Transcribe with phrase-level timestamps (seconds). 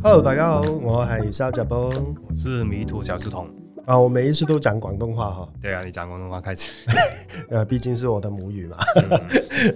[0.00, 1.88] Hello，大家好，我系沙泽波，
[2.28, 3.48] 我是迷途小书童
[3.84, 3.98] 啊。
[3.98, 5.48] 我每一次都讲广东话哈。
[5.60, 6.72] 对啊，你讲广东话开始，
[7.50, 8.76] 呃，毕竟是我的母语嘛。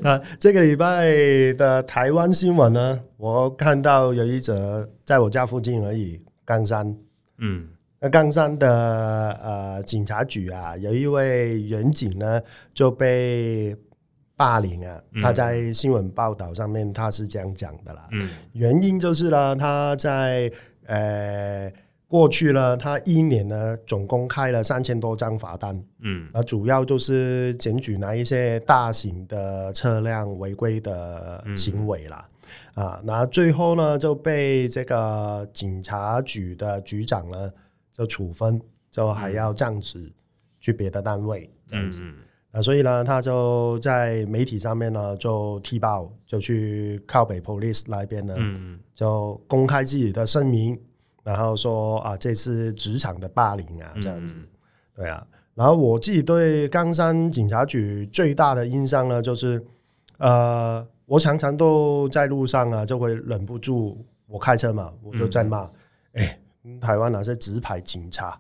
[0.01, 1.07] 那 这个礼拜
[1.55, 6.97] 的台湾新闻呢，我看到有一则在我家附近而已，冈山。
[7.39, 7.67] 嗯，
[8.01, 12.41] 那冈山的呃警察局啊，有一位员警呢
[12.73, 13.77] 就被。
[14.43, 15.01] 霸凌啊！
[15.23, 18.09] 他在新闻报道上面他是这样讲的啦。
[18.11, 20.51] 嗯，原因就是呢，他在
[20.87, 21.73] 呃
[22.09, 25.81] 过去呢，他一年呢总共开了三千多张罚单。
[26.03, 32.29] 嗯，啊，主要就是检举那一些大型的车辆违规的行为啦。
[32.75, 37.49] 啊，那最后呢就被这个警察局的局长呢
[37.93, 40.11] 就处分，就还要降职
[40.59, 42.03] 去别的单位这样子。
[42.53, 50.79] 啊，所以呢，他就在媒体上面呢就踢爆，就去靠北 police 那边呢，嗯、就公开自己的声明，
[51.25, 54.47] 然后说啊，这是职场的霸凌啊，这样子，嗯、
[54.95, 55.27] 对啊。
[55.55, 59.65] 然后我自己对冈山警察局最大的印象呢，就是
[60.19, 65.63] 呃，我常常都在路上啊，就会忍不住，我开车嘛，我就在骂，
[66.13, 68.39] 哎、嗯欸，台湾哪些直排警察？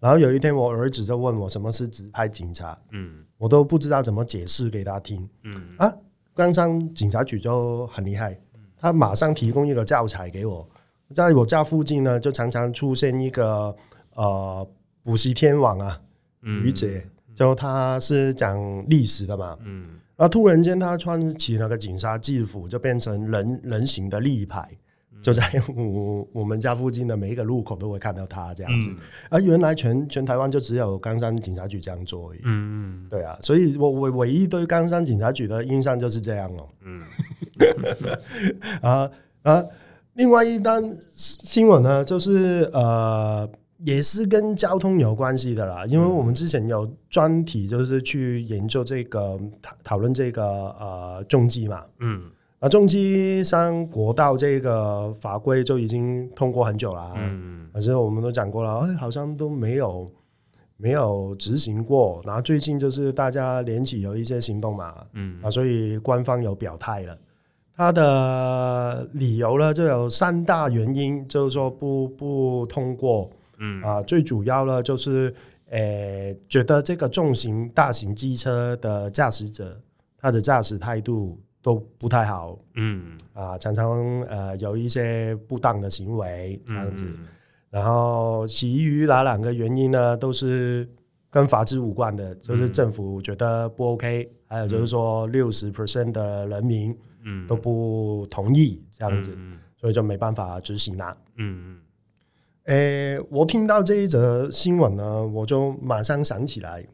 [0.00, 5.74] 然后有一天，我儿子就问我什么是直排警察，嗯，我都不知道怎么解释给他听，嗯。
[5.76, 5.92] 啊，
[6.32, 8.38] 冈山警察局就很厉害，
[8.78, 10.64] 他马上提供一个教材给我，
[11.12, 13.74] 在我家附近呢，就常常出现一个
[14.14, 14.64] 呃
[15.02, 16.00] 补习天王啊，
[16.42, 18.56] 于姐，就他是讲
[18.88, 24.70] 历史的嘛，嗯，然后突然间他穿起那个警察制服，就变成人人形的立牌。
[25.22, 25.42] 就在
[25.76, 28.90] 我我们家附近的每一个路口都会看到他这样子，
[29.30, 32.40] 而原来全全台湾就只有冈山警察局这样做而已。
[32.44, 36.68] 嗯，对啊，所以我我唯一对冈山警察局的印象就是这样哦。
[36.84, 37.04] 嗯，
[38.82, 39.08] 啊
[39.42, 39.64] 啊，
[40.14, 43.48] 另外一单新闻呢，就是呃，
[43.84, 50.42] 也是跟交通有关系的啦，因为我们之前有专题就是去研究这个讨讨论这个
[50.80, 51.84] 呃重机嘛。
[52.00, 52.20] 嗯。
[52.62, 60.08] 啊，重机上国道这个法规就已经通过很久了，嗯，反正我们都讲过了，哎，好像都没有
[60.76, 62.22] 没有执行过。
[62.24, 67.18] 然后最近就是大家连起有一些行动嘛，嗯，啊，所以官方有表态了，
[67.74, 75.34] 他的理由呢就有三大原因，就是说不不通过，嗯，啊，最主要呢就是，
[75.70, 79.76] 诶，觉得这个重型大型机车的驾驶者
[80.16, 81.36] 他的驾驶态度。
[81.62, 83.16] 都不太好，嗯。
[83.32, 87.26] 啊，常常呃有一些不当的行为这样子，嗯、
[87.70, 90.86] 然后其余哪两个原因呢，都是
[91.30, 97.46] 跟法治无关的，就是政府觉得不 OK，、嗯、还有就是说六十 percent 的人民嗯。
[97.46, 101.16] 都不同意这样子，嗯、所以就没办法执行啦。
[101.36, 101.80] 嗯
[102.66, 106.84] 嗯，诶，我听到这一则新闻呢，我就马上想起来。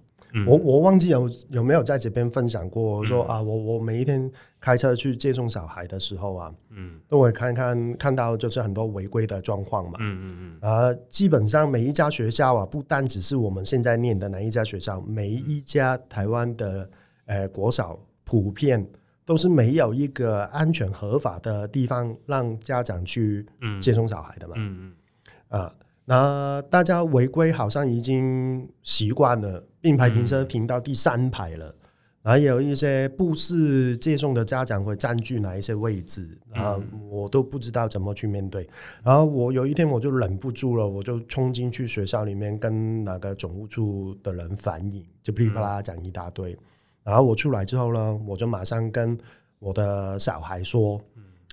[0.46, 4.30] 我我忘记有有没有在这边分享过，说啊，我我每一天
[4.60, 16.88] 开车去接送小孩的时候啊，嗯，都会看看看到就是很多违规的状况嘛，嗯嗯嗯，啊，基本上每一家学校啊，不单只是我们现在念的哪一家学校，每一家台湾的
[17.26, 18.86] 呃国小，普遍
[19.24, 23.46] 都是没有一个安全合法的地方让家长去
[23.80, 24.92] 接送小孩的嘛，嗯
[25.50, 25.74] 嗯，啊。
[26.10, 31.74] 那大家违规好像已经习惯了，并排停车停到第三排了，
[32.22, 36.80] 然后有一些不是接送的家长会占据哪一些位置，啊，
[37.10, 38.66] 我都不知道怎么去面对。
[39.04, 46.56] 然后我有一天我就忍不住了，我就冲进去学校里面跟那个总务处的人反映，就噼里啪啦讲一大堆。
[47.04, 49.18] 然后我出来之后呢，我就马上跟
[49.58, 50.98] 我的小孩说，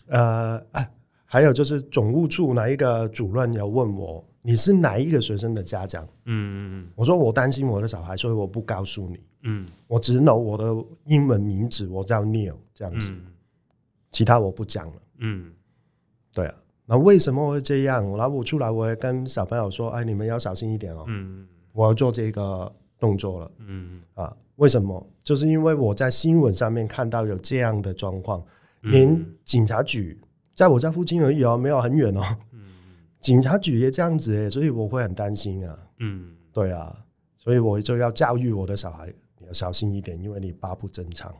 [0.07, 0.81] 呃，啊，
[1.25, 4.23] 还有就是总务处哪一个主任有问我。
[4.47, 6.03] 你是哪一个学生的家长？
[6.25, 9.19] 嗯嗯嗯，我说我担心我的小孩，所以我不告诉你。
[9.41, 13.11] 嗯，我只 know 我的英文名字，我叫 Neil 这样子，
[14.11, 14.93] 其他我不讲了。
[15.17, 15.51] 嗯，
[16.31, 16.53] 对啊，
[16.85, 18.07] 那为什么会这样？
[18.15, 23.51] 然后我出来，我也跟小朋友说：“哎，你们要小心一点哦。”嗯，我要做这个动作了。
[23.57, 25.03] 嗯啊，为什么？
[25.23, 28.43] 就是因为我在新闻上面看到有这样的状况，
[28.81, 30.15] 连警察局
[30.53, 32.21] 在我家附近而已哦，没有很远哦。
[33.25, 35.75] 警察局也这样子诶，所以我会很担心啊。
[35.97, 36.95] 嗯，对啊，
[37.35, 41.35] 所以我就要教育我的小孩，你要小心一点，因为你爸不正常。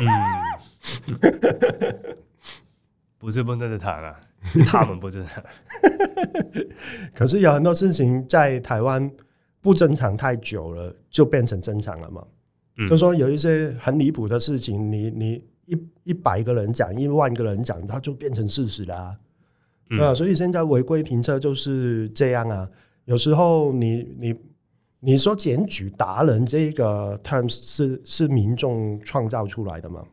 [0.00, 1.14] 嗯，
[3.18, 4.18] 不是不正常啊，
[4.66, 5.40] 他们不正常。
[7.14, 9.08] 可是有很多事情在台湾
[9.60, 12.26] 不正常太久了，就变成正常了嘛。
[12.78, 18.84] 嗯，就说有一些很离谱的事情，你你一一百个人讲，一万个人讲，它就变成事实
[19.90, 19.98] 啦。
[19.98, 22.68] 那所以现在违规停车就是这样啊。
[23.04, 24.34] 有时候你你
[25.00, 30.04] 你说检举达人这个 terms 是是民众创造出来的嘛？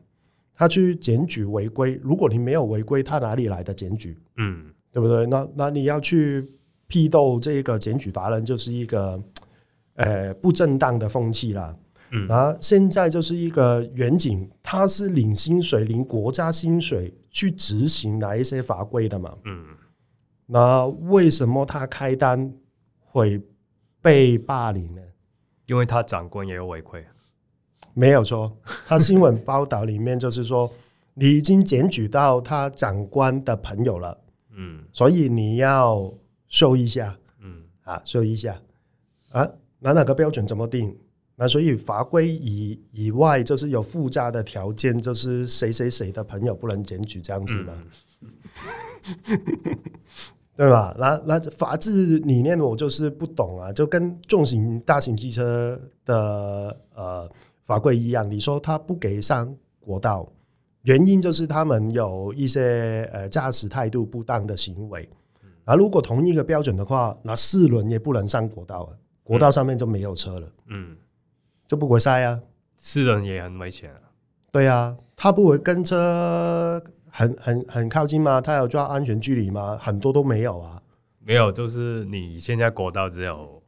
[0.54, 4.16] 他去检举违规，如果你没有违规，他哪里来的检举？
[4.38, 5.26] 嗯，对不对？
[5.26, 6.50] 那那你要去
[6.86, 9.22] 批斗这个检举达人，就是一个
[9.96, 11.76] 呃不正当的风气啦。
[12.12, 19.36] 嗯，然后现在就是一个远景，他是领薪水、领国家薪水去执行哪一些法规的嘛？
[19.44, 19.66] 嗯，
[20.46, 22.50] 那为什么他开单
[22.98, 23.38] 会
[24.00, 25.02] 被霸凌呢？
[25.66, 27.04] 因为他长官也有违规。
[27.92, 28.56] 没有错，
[28.86, 30.72] 他新闻报道里面就是说，
[31.12, 34.18] 你已经检举到他长官的朋友了，
[34.54, 36.10] 嗯，所以你要
[36.48, 38.58] 收一下，嗯，啊，收一下，
[39.32, 39.46] 啊，
[39.78, 40.98] 那哪个标准怎么定？
[41.36, 47.74] 那所以法规以以外，就是有附加的条件，就是谁谁谁的朋友不能检举这样子嘛，
[48.22, 49.38] 嗯、
[50.56, 50.96] 对吧？
[50.98, 57.30] 那那法治理念我就是不懂啊，就跟重型大型汽车的呃。
[57.66, 60.32] 法规一样，你说他不给上国道，
[60.82, 65.10] 原因就是他们有一些呃驾驶态度不当的行为。
[65.64, 70.96] 啊，如果同一个标准的话，那四轮也不能上国道了，国道上面就没有车了，嗯，
[71.66, 72.40] 就不会塞啊。
[72.76, 74.00] 四轮也很危险啊。
[74.50, 78.40] 对啊，他不会跟车很很很靠近吗？
[78.40, 79.76] 他有抓安全距离吗？
[79.80, 80.80] 很多都没有啊。
[81.20, 83.62] 没有，就是你现在国道只有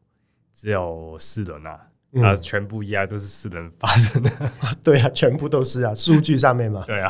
[0.52, 1.80] 只有四轮啊。
[2.10, 4.50] 那全部一样都是四轮发生的，嗯，
[4.82, 7.08] 对啊，全部都是啊，数据上面嘛， 对啊，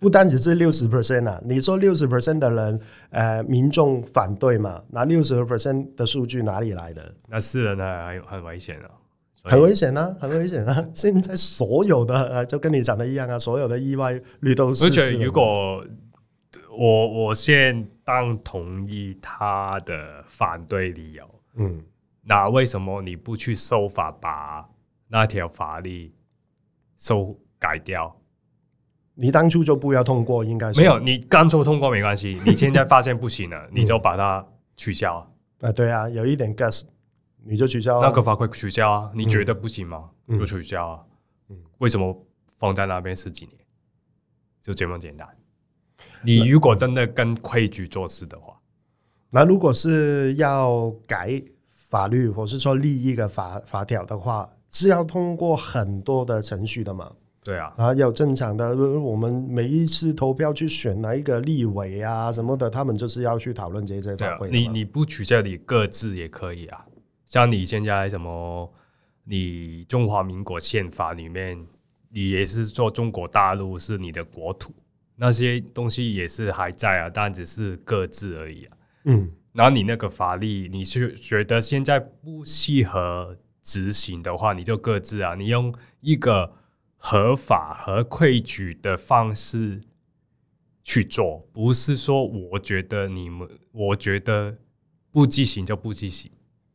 [0.00, 2.80] 不单只是六十 percent 啊，你说六十 percent 的人，
[3.10, 7.14] 呃，民众反对嘛，那六十 percent 的数据哪里来的？
[7.28, 8.90] 那四轮呢，还很危险啊，
[9.50, 10.84] 很危险啊，很危险啊！
[10.94, 14.86] 现在所有的，呃，就跟你讲的一样啊，所有的意外率都是。
[14.86, 15.84] 而且如果
[16.76, 21.82] 我我现当同意他的反对理由，嗯。
[22.26, 24.66] 那为什么你不去修法把
[25.08, 26.10] 那条法律
[26.96, 28.16] 修改掉？
[29.14, 30.98] 你当初就不要通过，应该是没有。
[30.98, 34.42] 你刚说通过没关系，你现在发现不行了， 你就把它
[34.74, 35.16] 取消。
[35.16, 35.28] 啊、
[35.60, 36.82] 嗯，对啊，有一点 gas，
[37.46, 38.06] 你就取消、啊。
[38.06, 39.10] 那个法规取消啊？
[39.14, 40.10] 你觉得不行吗？
[40.28, 41.00] 嗯、就取消啊。
[41.48, 42.26] 嗯，为什么
[42.58, 43.58] 放在那边十几年？
[44.62, 45.28] 就这么简单。
[46.22, 48.58] 你如果真的跟规矩做事的话，
[49.30, 51.42] 那如果是要改。
[51.76, 57.12] 法律，或是说立一个法法条的话，是要通过很多的程序的嘛？
[57.44, 64.50] 对啊，然后有正常的，我们每一次投票去选哪一个立委啊什么的，他们就是要去讨论这些法规。
[64.50, 66.84] 你你不取消你各自也可以啊，
[67.24, 68.72] 像你现在什么，
[69.24, 71.66] 你中华民国宪法里面，
[72.10, 74.74] 你也是说中国大陆是你的国土，
[75.16, 78.76] 那些东西也是还在啊，但只是各自而已啊。
[79.04, 79.32] 嗯。
[79.52, 85.36] 然后你那个法律，你是觉得现在不适合执行的话，你就各自啊。
[85.36, 86.52] 你用一个
[86.96, 89.80] 合法和规矩的方式
[90.82, 94.58] 去做，不是说我觉得你们，我觉得
[95.12, 96.32] 不执行就不执行。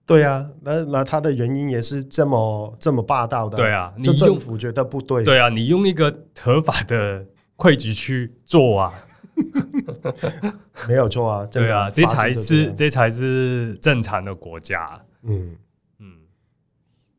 [0.10, 3.56] 对啊，那那他的原因也是这么这么霸道的。
[3.56, 5.24] 对啊，你政府觉得不对。
[5.24, 7.24] 对啊，你用一个合法的
[7.56, 9.06] 规矩去做啊。
[10.90, 15.00] 没有错啊，对啊，这才是这才是正常的国家。
[15.22, 15.56] 嗯
[16.00, 16.18] 嗯，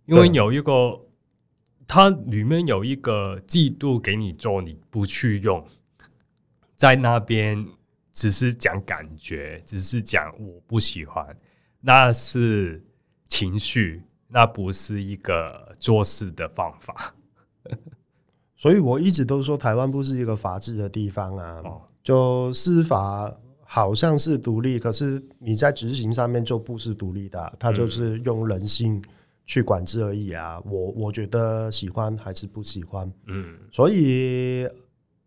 [0.06, 1.00] 因为有一个，
[1.86, 5.64] 它里面有一个制度给你做，你不去用，
[6.74, 7.64] 在那边
[8.10, 11.24] 只是讲感觉，只是讲我不喜欢，
[11.80, 12.84] 那是
[13.26, 17.14] 情绪，那不是一个做事的方法。
[18.56, 21.60] 所以我一直都说台湾不是一个法治的地方啊。
[21.64, 23.32] 哦就司法
[23.62, 29.00] 好像是独立，可是你在执行上面就不是独立的，它就是用人性
[29.44, 30.58] 去管制而已啊。
[30.64, 34.66] 我我觉得喜欢还是不喜欢，嗯，所以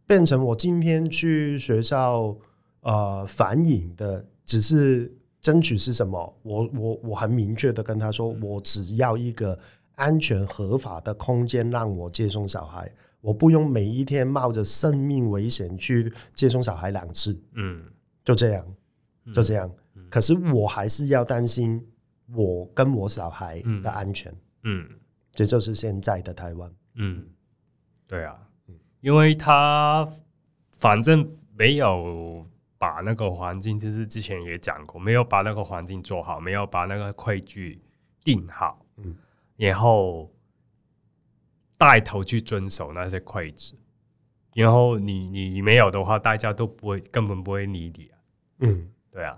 [0.07, 2.36] 变成我今天去学校
[2.81, 6.35] 呃反映的，只是争取是什么？
[6.41, 9.59] 我我我很明确的跟他说，我只要一个
[9.95, 12.91] 安全合法的空间让我接送小孩。
[13.21, 17.83] 我不用每一天冒着生命危险去接送小孩两次，嗯，
[18.25, 18.65] 就这样，
[19.33, 19.71] 就这样。
[20.09, 21.81] 可是我还是要担心
[22.33, 24.33] 我跟我小孩的安全，
[24.63, 24.85] 嗯，
[25.31, 27.25] 这就是现在的台湾，嗯，
[28.07, 28.38] 对啊，
[29.00, 30.05] 因为他
[30.71, 32.45] 反正没有
[32.83, 37.81] 把那个环境，就是之前也讲过，没有把那个环境做好，没有把那个规矩
[38.23, 39.15] 定好，嗯，
[39.55, 40.29] 然后。
[41.75, 43.75] 带头去遵守那些规矩，
[44.53, 48.15] 然后你你没有的话，大家都不会，根本不会理你啊。
[48.59, 49.37] 嗯，对啊，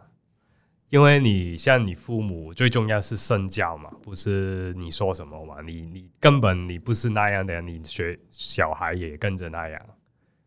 [0.89, 9.81] 因为你像你父母最重要是身教嘛，不是你说什么嘛，你你根本你不是那样的，你学小孩也跟着那样。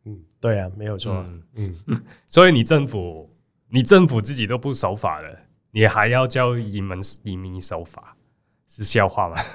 [0.09, 1.13] 嗯，对啊，没有错。
[1.57, 3.29] 嗯，嗯， 所以你政府，
[3.69, 5.29] 你政府自己都不守法了，
[5.71, 8.17] 你还要教移民移民守法，
[8.67, 9.37] 是笑话吗？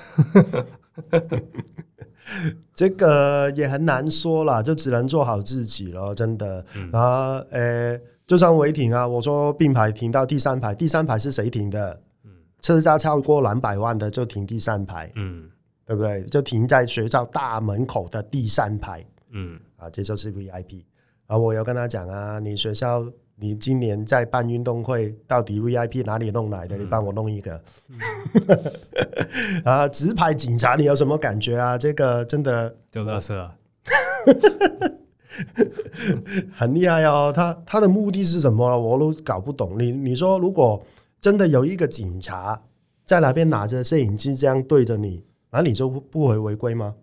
[2.73, 6.65] 这个也很难说了，就只能做好自己了，真的。
[6.75, 7.07] 嗯、然后，
[7.51, 12.01] 呃，就算违停啊，我说并排停到第三排，第三排是谁停的？
[12.23, 12.31] 嗯，
[12.61, 15.49] 车价超过两百万的就停第三排，嗯，
[15.85, 16.23] 对不对？
[16.23, 20.83] 就停在学校大门口的第三排，嗯，啊，这就是 VIP。
[21.27, 23.05] 然后我要跟他讲啊，你学校。
[23.35, 26.77] 你今年在办运动会，到底 VIP 哪里弄来的？
[26.77, 27.59] 你帮我弄一个。
[27.89, 27.97] 嗯、
[29.65, 31.75] 啊，直排警察，你有什么感觉啊？
[31.75, 33.55] 这个真的丢垃圾啊，
[36.55, 37.33] 很厉害哦。
[37.35, 38.77] 他他的目的是什么？
[38.79, 39.77] 我都搞不懂。
[39.79, 40.81] 你你说，如果
[41.19, 42.61] 真的有一个警察
[43.03, 46.93] 在那边拿着摄影机这样对着你，那你就不会违规吗？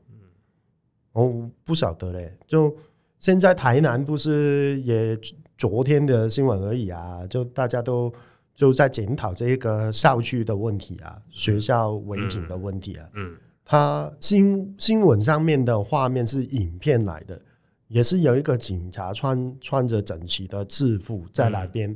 [1.13, 2.37] 我不晓得嘞。
[2.47, 2.77] 就
[3.19, 5.19] 现在台南不是也？
[5.61, 8.11] 昨天的新闻而已啊，就大家都
[8.55, 13.07] 就在检讨这个校区的问题啊，学校违停的问题啊。
[13.13, 17.39] 嗯，他新新闻上面的画面是影片来的，
[17.89, 21.95] 也是有一个警察穿穿着整齐的制服在那边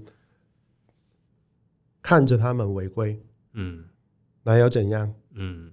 [2.02, 3.18] 看着他们违规。
[3.54, 3.83] 嗯，
[4.42, 5.11] 那又怎样？
[5.37, 5.73] 嗯，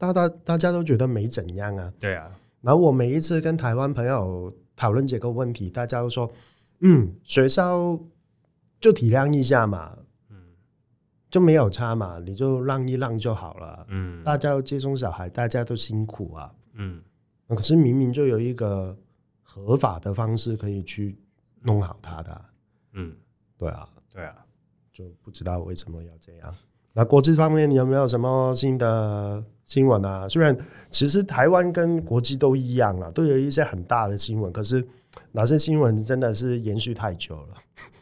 [0.00, 1.92] 大大大家都觉得没怎样啊。
[2.00, 2.36] 对啊。
[2.60, 6.28] 然后我每一次跟台湾朋友讨论这个问题，大家都说。
[6.82, 8.00] 嗯，学校
[8.80, 9.94] 就体谅一下嘛，
[10.30, 10.36] 嗯，
[11.30, 17.02] 就没有差嘛，你就让一让就好了，嗯，大家要接送小孩，大家都辛苦啊，嗯，
[17.48, 18.96] 可是明明就有一个
[19.42, 21.18] 合法的方式可以去
[21.60, 22.44] 弄好他的，
[22.94, 23.14] 嗯，
[23.58, 24.42] 对啊，对啊，
[24.90, 26.54] 就不知道为什么要这样。
[26.92, 30.28] 那国际方面，你有没有什么新的新闻啊？
[30.28, 30.56] 虽然
[30.90, 34.86] 其实台湾跟国际都一样啊，都有一些很大的新闻，可是。
[35.32, 37.48] 哪些新闻真的是延续太久了？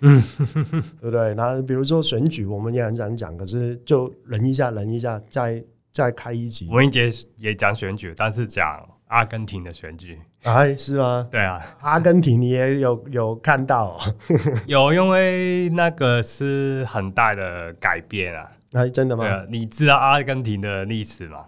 [0.01, 0.21] 嗯，
[1.01, 1.33] 对不对？
[1.35, 6.69] 那比如说选举，我们也很想讲，可是就忍一下，忍一下，再再开一集。
[6.69, 11.27] 文英杰也讲选举，但是讲阿根廷的选举，哎，是吗？
[11.31, 13.99] 对啊，阿根廷你也有有看到喔？
[14.69, 18.53] 有，因为那个是很大的改变啊！
[18.73, 19.25] 哎，真的吗？
[19.25, 21.47] 对啊，你知道阿根廷的历史吗？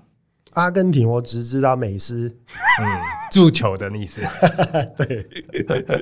[0.54, 2.28] 阿根廷，我只知道美斯，
[2.80, 2.86] 嗯，
[3.30, 4.22] 足球的历史，
[4.98, 5.24] 对，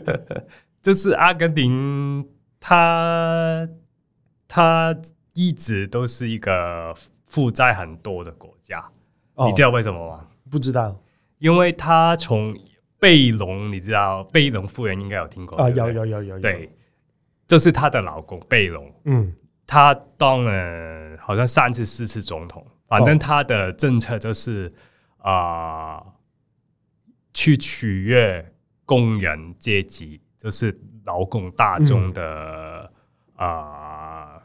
[0.80, 2.26] 就是阿根廷，
[2.58, 3.68] 他
[4.46, 4.96] 他
[5.34, 6.94] 一直都是一个
[7.26, 8.82] 负债很多的国家，
[9.34, 10.26] 哦，你知道为什么吗？
[10.50, 10.98] 不知道，
[11.38, 12.56] 因为他从
[12.98, 15.68] 贝隆，你知道贝隆夫人应该有听过啊？
[15.68, 16.74] 有有有有有，对，
[17.46, 19.30] 这是他的老公贝隆，嗯，
[19.68, 22.66] 他当了好像三次四次总统。
[22.88, 24.72] 反正他的政策就是
[25.18, 26.06] 啊、呃，
[27.34, 28.54] 去取悦
[28.86, 32.90] 工人阶级，就是劳工大众的
[33.36, 34.42] 啊、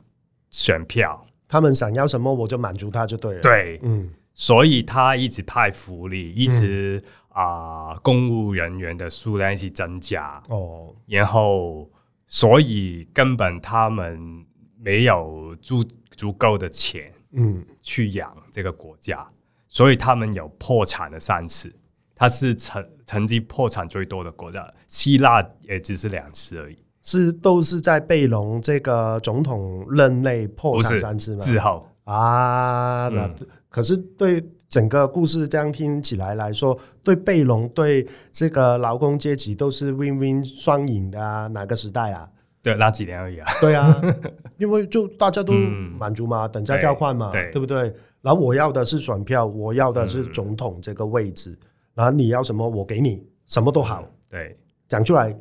[0.49, 1.25] 选票。
[1.47, 3.41] 他们想要什么，我就满足他就对了。
[3.41, 10.43] 对，嗯，所以他一直派福利，一直啊、呃，公务人员的数量一直增加。
[10.49, 11.89] 哦，然后
[12.27, 14.45] 所以根本他们
[14.83, 17.11] 没有足足够的钱。
[17.35, 19.27] 嗯，去养这个国家，
[19.67, 21.73] 所以他们有破产了三次。
[22.15, 26.77] 他是成成绩破产最多的国家，希腊也只是两次而已。
[27.01, 31.43] 是都是在贝隆这个总统任内破产三次吗？
[31.43, 33.35] 之后啊，那、嗯、
[33.67, 42.29] 可是对整个故事这样听起来来说，对贝隆对这个劳工阶级都是 win win 双赢的啊，哪个时代啊？
[42.63, 43.51] 对，拉几年而已啊。
[43.59, 44.01] 对啊，
[44.57, 47.93] 因为就大家都满足嘛，嗯、等价交换嘛，对，对不对？
[48.21, 54.01] 然后我要的是选票，我要的是总统这个位置，嗯、然后你要什么，我给你，什么都好。
[54.01, 55.37] 嗯、对，讲出来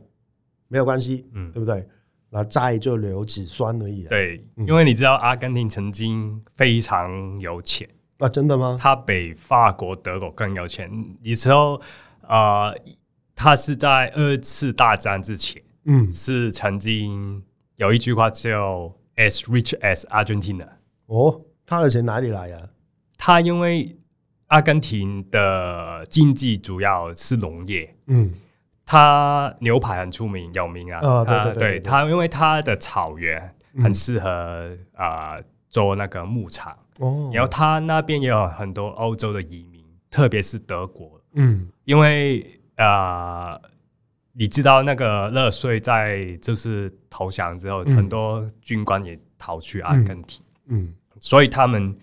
[0.67, 1.89] 没有关系，嗯，对不对？
[2.29, 4.03] 那债就留子孙而已。
[4.05, 7.89] 对，因为你知道阿根廷曾经非常有钱
[8.19, 8.77] 啊，真的吗？
[8.81, 10.91] 他比法国、德国更有钱。
[11.23, 11.81] 你知道
[12.27, 12.75] 啊，
[13.37, 15.62] 他、呃、是在二次大战之前。
[15.85, 17.43] 嗯，是曾经
[17.77, 20.69] 有一句话叫 “as rich as Argentina”。
[21.07, 22.69] 哦，他的钱哪里来呀？
[23.19, 23.97] 他因为
[24.47, 28.33] 阿根廷的经济主要是农业，嗯，
[28.85, 31.01] 他牛排很出名有名啊。
[31.01, 35.37] 啊，对对对，他因为他的草原很适合啊
[35.69, 36.77] 做那个牧场。
[37.01, 41.21] 哦，然后他那边也有很多欧洲的移民，特别是德国。
[41.35, 43.59] 嗯，因为啊。
[44.33, 51.95] 你知道那个纳粹在就是投降之后，嗯、很多军官也逃去阿根廷，嗯，嗯，所以他们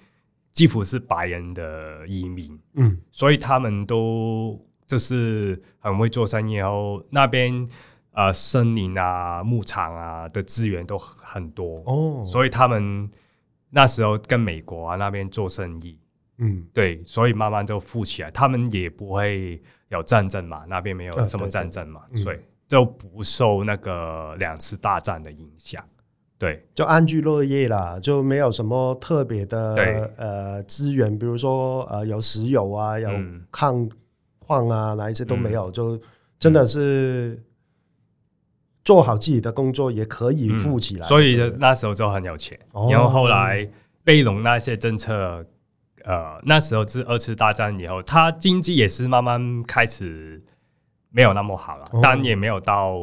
[0.51, 7.67] 几乎是白人的移民，嗯，所以他们都就是很会做生意，然后那边
[8.11, 11.81] 呃森林啊、牧场啊的资源都很多。
[11.85, 13.09] 哦，所以他们
[13.71, 15.97] 那时候跟美国啊那边做生意。
[16.37, 25.83] 嗯，对，所以慢慢就富起来，他们也不会有战争嘛，那边没有什么战争嘛，所以就不受那个两次大战的影响，
[26.37, 33.09] 对，就安居乐业啦，就没有什么特别的呃资源，比如说呃有石油啊，有
[33.49, 33.89] 矿
[34.37, 35.99] 矿啊，哪一些都没有，就
[36.37, 37.43] 真的是
[38.85, 42.59] 做好自己的工作也可以富起来，所以就那时候就很有钱，
[42.91, 43.67] 然后后来
[44.03, 45.45] 贝隆那些政策。
[46.09, 50.43] 呃，那时候是二次大战以后，他经济也是慢慢开始
[51.11, 52.95] 没有那么好了，但也没有到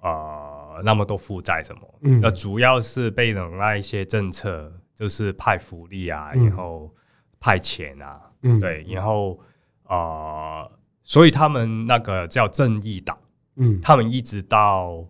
[0.00, 1.82] 呃那么多负债什么。
[2.00, 6.92] 嗯，主要是贝隆那一些政策，就是派福利啊，然后
[7.38, 9.38] 派钱啊，嗯，对，然后
[9.84, 10.68] 呃，
[11.04, 13.16] 所以他们那个叫正义党，
[13.54, 15.06] 嗯，他们一直到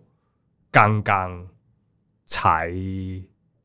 [0.69, 1.47] 刚刚
[2.25, 2.71] 才。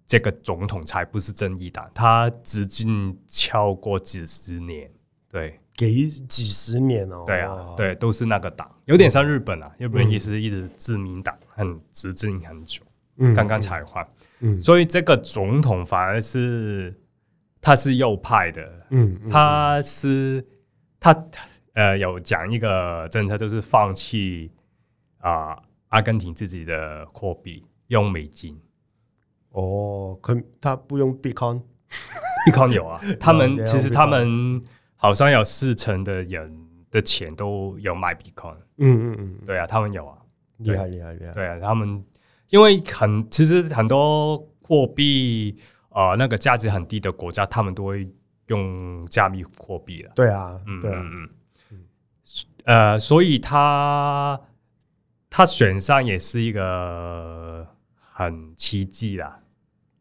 [0.08, 4.90] 这个总统才不是正义党，他执政超过几十年，
[5.30, 12.82] 对，给几十年哦，对啊，对，都是那个党，有点像日本啊，日本也是一直自民党，很执政很久，
[13.18, 14.08] 嗯，刚刚才换，
[14.40, 16.98] 嗯，所以这个总统反而是
[17.60, 20.42] 他是右派的，嗯，他是
[20.98, 21.14] 他
[21.74, 24.50] 呃有讲一个政策，就是放弃
[25.18, 28.58] 啊、呃、阿根廷自己的货币，用美金。
[29.60, 33.00] 哦，可他不用 Bitcoin，Bitcoin 有啊。
[33.18, 34.62] 他们其实他们
[34.94, 38.54] 好像有四成的人的钱都有买 Bitcoin。
[38.76, 40.16] 嗯嗯嗯，对啊，他们有啊，
[40.58, 41.32] 厉害厉害厉害。
[41.32, 42.04] 对啊，他们
[42.50, 45.56] 因为很其实很多货币
[45.88, 48.08] 啊，那个价值很低的国家，他们都会
[48.46, 50.12] 用加密货币了。
[50.14, 51.28] 对啊，嗯对啊，嗯
[52.64, 54.40] 呃，所以他
[55.28, 57.66] 他选上也是一个。
[58.20, 59.38] 很奇迹啦，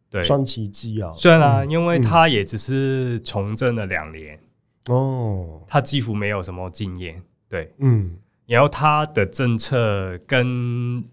[0.09, 1.11] 对，算奇迹啊。
[1.13, 4.39] 虽然啊，因为他也只是从政了两年。
[4.87, 8.17] 哦，他几乎没有什么经验，对，嗯。
[8.45, 11.03] 然后他的政策跟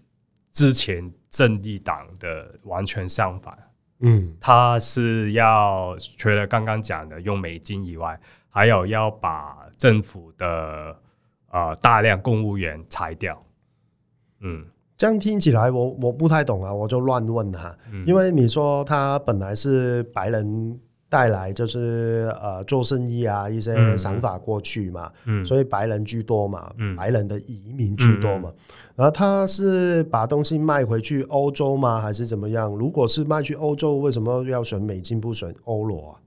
[0.52, 3.59] 之前正义党的完全相反，
[3.98, 8.16] 嗯，他是要除了刚刚讲的用美金以外，
[8.48, 10.96] 还有要把政府的
[11.50, 13.44] 呃大量公务员裁掉，
[14.38, 14.64] 嗯。
[14.96, 17.76] 这样听起来我，我我不太懂啊，我就乱问哈。
[17.92, 20.78] 嗯、因为你说他本来是白人
[21.09, 28.50] 带来，就是呃做生意啊一些想法过去嘛，嗯、所以白人居多嘛，嗯、白人的移民居多嘛。
[28.50, 28.54] 嗯、
[28.94, 32.00] 然后他是把东西卖回去欧洲吗？
[32.00, 32.72] 还是怎么样？
[32.72, 36.20] 如果是卖去欧洲，为什么要选美金不选欧罗啊？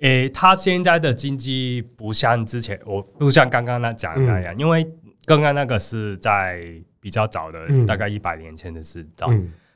[0.00, 4.84] 诶、欸，他现在的经济不像之前，我不像刚刚那讲的那样，嗯、因为
[5.24, 6.60] 刚刚那个是在。
[7.04, 9.06] 比较早的，大概一百年前的事。
[9.14, 9.30] 到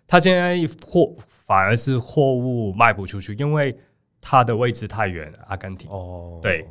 [0.06, 3.76] 他现在货反而是货物卖不出去，因为
[4.18, 5.90] 他的位置太远了，阿根廷。
[5.90, 6.66] 哦，对，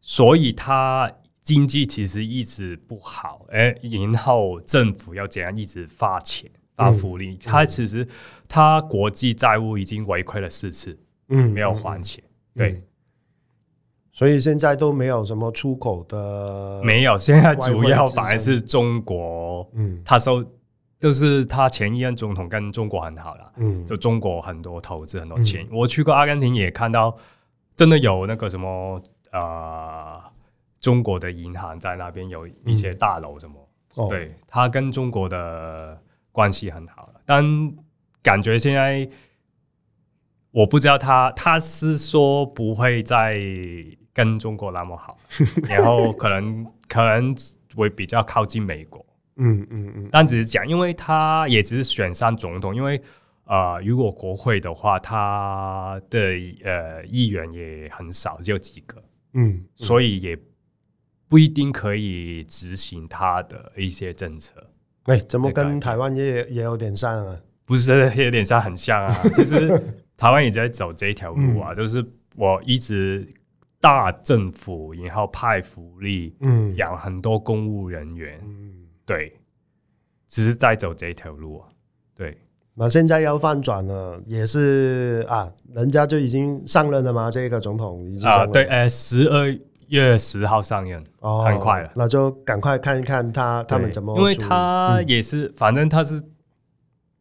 [0.00, 1.10] 所以他
[1.42, 3.46] 经济其实一直不好。
[3.50, 7.36] 哎，然后政府要怎样一直发钱发福利？
[7.38, 8.06] 他其实
[8.46, 10.96] 他国际债务已经违规了四次，
[11.30, 12.22] 嗯，没有还钱。
[12.54, 12.80] 对。
[14.16, 17.18] 所以现在都没有什么出口的，没有。
[17.18, 20.42] 现在主要反而是中国，嗯，他收
[20.98, 25.66] 就是他前一任总统跟中国很好了，嗯，就中国很多投资很多钱。
[25.66, 27.14] 嗯、我去过阿根廷也看到，
[27.76, 28.98] 真的有那个什么
[29.32, 30.18] 呃，
[30.80, 36.00] 中国的银行在那边有一些大楼什么，嗯、对，他跟中国的
[36.32, 37.20] 关系很好了。
[37.26, 37.44] 但
[38.22, 39.06] 感觉现在
[40.52, 43.38] 我不知道他他是说不会再。
[44.16, 45.18] 跟中国那么好，
[45.68, 47.34] 然后可能可能
[47.74, 49.04] 会比较靠近美国，
[49.36, 52.98] 嗯嗯嗯，嗯但只是讲，因为他也只是选上总统，因为
[53.44, 56.18] 呃，如果国会的话，他的
[56.64, 58.96] 呃议员也很少，只有几个，
[59.34, 60.34] 嗯，嗯所以也
[61.28, 64.54] 不一定可以执行他的一些政策。
[65.02, 67.38] 哎，怎么跟台湾也也有点像啊？
[67.66, 69.14] 不是有点像，很像啊。
[69.34, 69.68] 其实
[70.16, 72.02] 台湾也在走这条路啊，嗯、就是
[72.34, 73.28] 我一直。
[73.86, 78.72] 大政府，然后派福利，嗯，养很多公务人员，嗯，
[79.04, 79.32] 对，
[80.26, 81.68] 只是在走这条路啊，
[82.12, 82.36] 对。
[82.74, 87.30] 那现在要翻转了，也是啊，人家就已经上任了吗？
[87.30, 96.20] 这个总统已经啊，对，呃，十二月十号上任，哦，很快了，那就赶快看一看他他们怎么，因为他也是，嗯、反正他是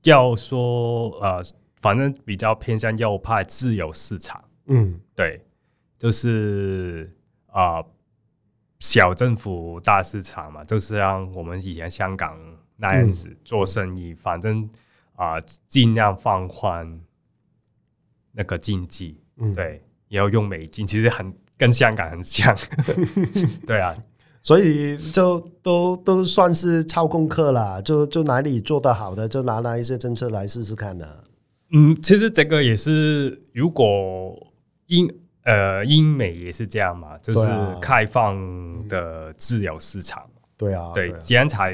[0.02, 1.40] 要说呃，
[1.80, 5.40] 反正比较偏向右派自由市场，嗯，对，
[5.98, 7.14] 就是
[7.48, 7.86] 啊、呃，
[8.80, 12.38] 小政府大市场嘛，就是像我们以前香港
[12.78, 14.70] 那样子做生意，嗯、反正
[15.16, 17.02] 啊，尽、呃、量放宽
[18.32, 21.34] 那个经济，嗯，对，也要用美金，其实很。
[21.58, 22.54] 跟香港很像，
[23.66, 23.96] 对啊，
[24.42, 31.08] 所以就都都算是抄功课啦，就就哪里做得好的，就拿那一些政策来试试看呢。
[31.72, 34.36] 嗯，其实这个也是，如果
[34.88, 35.10] 英
[35.46, 37.48] 呃英美也是这样嘛，就是
[37.82, 38.38] 开放
[38.88, 40.30] 的自由市场。
[40.58, 41.74] 对啊，对，这样才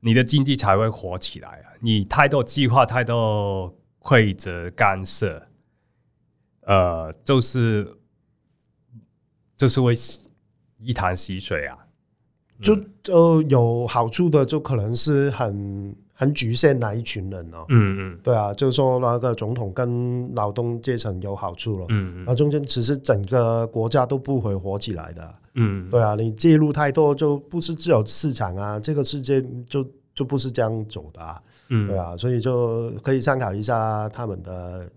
[0.00, 1.74] 你的经济才会活起来啊。
[1.80, 5.48] 你太多计划，太多规则干涉，
[6.62, 7.94] 呃，就是。
[9.58, 9.92] 就是会
[10.78, 11.76] 一潭死水啊！
[12.62, 17.64] 就就有好处的，就可能是很很局限那一群人哦。
[17.68, 21.86] 嗯嗯，对啊，就是说那个总统跟劳动阶层有好处了。
[21.90, 25.34] 嗯嗯，那中间其实整个国家都不会活起来的。
[25.54, 31.40] 嗯，对啊，你介入太多，就不是自由市场啊，这个世界就就不是这样走的啊。
[31.68, 34.90] 嗯，对啊，所以就可以参考一下他们的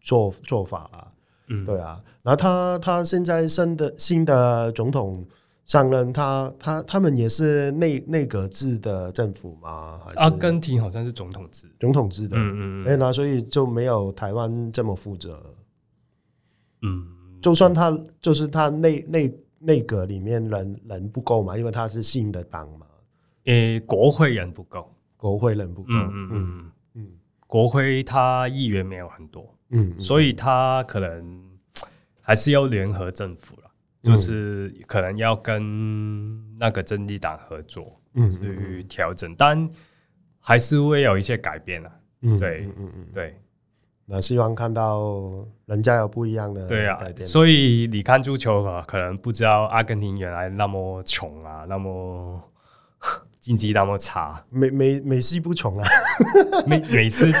[0.00, 1.08] 做做法啊。
[1.48, 5.26] 嗯，对啊，然后他他现在新的新的总统
[5.68, 10.00] 上任，他他他们也是内内阁制的政府吗？
[10.16, 15.40] 阿根廷好像是总统制，总统制的，嗯嗯，哎，那所以就没有台湾这么负责。
[16.80, 17.06] 嗯，
[17.42, 22.86] 就算他就是他内内内阁里面人人不够嘛，因为他是新的党嘛，
[23.44, 26.72] 诶，国会人不够，国会人不够，嗯嗯嗯。
[26.94, 27.06] 嗯，
[27.46, 29.54] 国会他议员没有很多。
[29.68, 31.42] 嗯，所以他可能
[32.22, 33.67] 还是要联合政府了，嗯、
[34.02, 39.68] 就是可能要跟那个真理党合作，嗯，去调整，但
[40.40, 41.92] 还是会有一些改变啊。
[42.22, 43.40] 嗯，对，嗯嗯嗯，对。
[44.06, 47.14] 那希望看到人家有不一样的改变。
[47.14, 52.42] 对啊，所以你看足球啊，可能不知道阿根廷原来那么穷啊，那么。
[53.48, 55.88] 经济那么差，美美美西不穷啊，
[56.66, 57.32] 美美式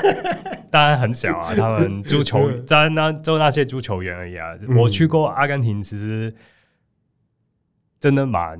[0.70, 4.56] 当然很小啊， 他们足球在那就那些足球员而已啊。
[4.62, 6.34] 嗯、我去过阿根廷，其实
[8.00, 8.58] 真的蛮，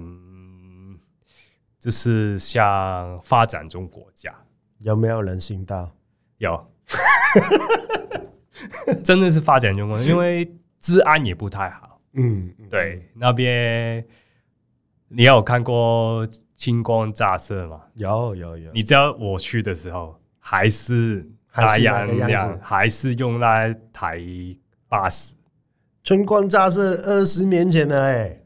[1.78, 4.30] 就是像发展中国家，
[4.80, 5.90] 有没有人行道？
[6.37, 6.70] 有，
[9.02, 11.98] 真的是发展中国家， 因为治安也不太好。
[12.12, 14.04] 嗯，对，那边
[15.08, 16.26] 你有看过？
[16.58, 18.72] 星光乍射嘛，有有有。
[18.72, 21.24] 你知道我去的时候还是
[21.56, 24.20] 那样样，还是用那台
[24.88, 25.34] 巴士。
[26.02, 28.40] 春光乍射二十年前的哎，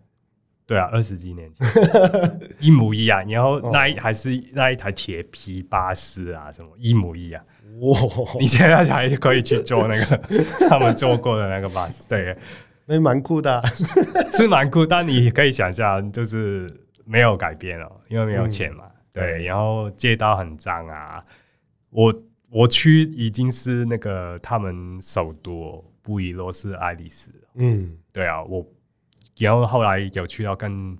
[0.66, 1.66] 对啊，二十几年前
[2.60, 3.26] 一模一样。
[3.26, 7.42] 然后那一还是那一台铁皮巴士啊，什么一模一样。
[7.80, 7.98] 哇！
[8.38, 10.16] 你现在才可以去坐那个
[10.68, 12.36] 他们坐过的那个巴士，对，
[12.84, 13.62] 那蛮酷的，
[14.36, 14.84] 是蛮酷。
[14.84, 16.81] 但你可以想象，就是。
[17.04, 18.84] 没有改变了，因为没有钱嘛。
[18.86, 21.24] 嗯、对，然后街道很脏啊。
[21.90, 27.30] 我我去已经是那个他们首都布宜诺斯艾利斯。
[27.54, 28.66] 嗯，对啊，我
[29.36, 30.96] 然后后来有去到更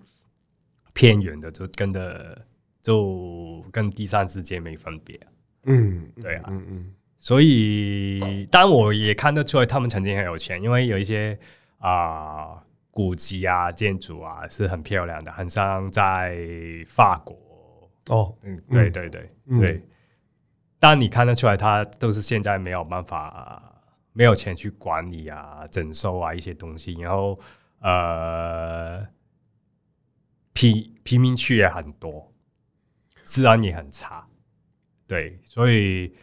[0.92, 2.44] 偏远的，就跟的
[2.80, 5.18] 就跟第三世界没分别。
[5.64, 6.94] 嗯，对啊，嗯嗯。
[7.18, 11.38] 所以，但我也看得出来，他们曾经很有钱，因为有一些
[11.78, 11.90] 啊。
[12.54, 12.62] 呃
[12.92, 16.36] 古迹啊，建筑啊，是很漂亮的，很像在
[16.86, 18.36] 法国哦。
[18.42, 19.82] 嗯，对对对、嗯、对。
[20.78, 26.92] 但你看得出来，它都是现在没有办法，没有钱去管理啊、整修啊一些东西。
[27.00, 27.40] 然后
[27.80, 29.06] 呃，
[30.52, 32.30] 贫贫民区也很多，
[33.24, 34.28] 治安也很差。
[35.06, 36.14] 对，所以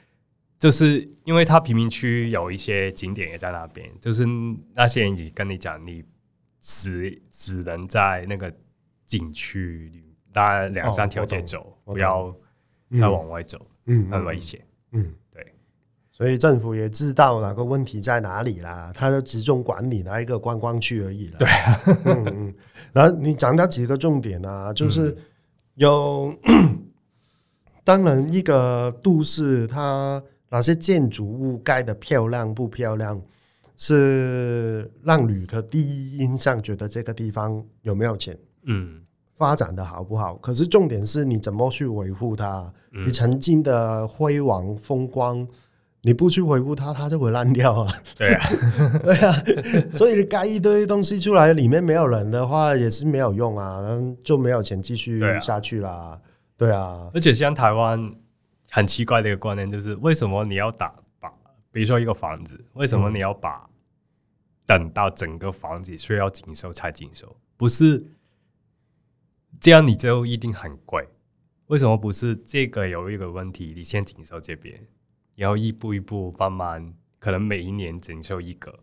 [0.60, 4.24] 就是因为它贫民区有一些景点也在那边，就是
[4.76, 6.06] 那些人也跟你讲你。
[6.60, 8.54] 只只能在那个
[9.06, 12.36] 景区里，大概两三条街走，不要
[12.98, 14.60] 再往外走，嗯，很危险。
[14.92, 15.54] 嗯，对，
[16.12, 21.38] 所以政府也知道哪个问题在哪里啦，他就集中管理那一个观光区而已了。
[21.38, 22.54] 对啊，嗯嗯。
[22.92, 25.16] 然后你讲到几个重点啊，就是
[25.76, 26.34] 有，
[27.84, 33.22] 当然一个都市，它哪些建筑物盖的漂亮不漂亮？
[33.82, 40.36] 是让旅客第一印象觉得这个地方有没有钱，嗯，发展的好不好？
[40.36, 42.70] 可是重点是你怎么去维护它？
[42.92, 45.48] 嗯、你曾经的辉煌风光，
[46.02, 47.88] 你不去维护它，它就会烂掉啊。
[48.18, 48.42] 对啊，
[49.02, 49.34] 对啊，
[49.94, 53.82] 所以你盖一堆东西出来，里面没有人的话，也是没有用啊，
[54.22, 56.20] 就没有钱继续下去啦。
[56.58, 58.14] 对啊，而且像台湾
[58.72, 60.96] 很奇怪的一个观念，就是为什么你要打把，
[61.72, 63.70] 比如说一个房子，为什么你要把
[64.66, 67.36] 等到整个房子需要紧收才紧收？
[67.58, 68.06] 不是
[69.60, 71.08] 这样，你就一定很贵。
[71.68, 74.88] 为什么不是这个有一个问题，你先紧收这边？
[75.36, 78.80] 然后一步一步慢慢，可能每一年整修一个，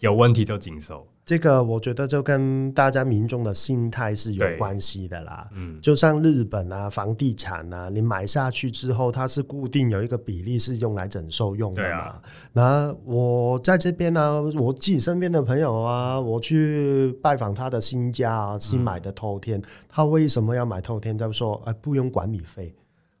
[0.00, 1.11] 有问题就整修。
[1.32, 5.48] 这个我觉得就跟大家民众的心态是有关系的啦。
[5.54, 12.20] 嗯，就像日本啊，房地产啊，你买下去之后，它是固定有一个比例是用来整售用的嘛。
[12.52, 21.16] 那、啊、我在这边呢、啊，我自己身边的朋友啊，我去拜访他的新家啊，新买的透天，嗯、他为什么要买透天？
[21.16, 22.74] 他说，哎，不用管理费。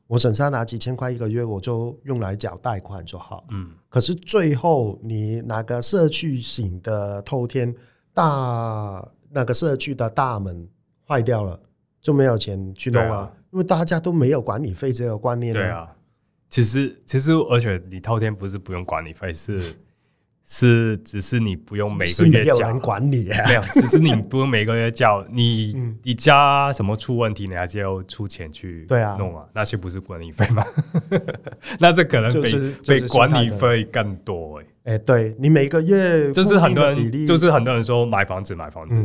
[0.06, 3.46] 我省下拿几千块一个月，我就用来缴贷款就好。
[3.52, 7.74] 嗯，可是最后你拿个社区型的透天，
[8.14, 10.68] 大那个社区的大门
[11.06, 11.60] 坏掉了，
[12.00, 15.52] 就没有钱去弄了，啊，因为大家都没有管理费这个观念。
[15.52, 15.94] 对啊，
[16.48, 19.74] 其实其实而且你滔天不是不用管理费是。
[20.44, 23.48] 是，只是你不用每个月交，没有人管理啊。
[23.48, 25.24] 没有， 只是你不用每个月交。
[25.30, 29.46] 你 你家什么出问题，你还是要出钱去对啊弄啊。
[29.54, 30.64] 那些不是管理费吗？
[31.78, 34.66] 那是可能比比管理费更多哎。
[34.94, 38.98] 哎，对你每个月就是很多人，就是很多人说买房子买房子，